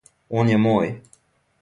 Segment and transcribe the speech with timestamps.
[0.39, 0.93] Он је мој.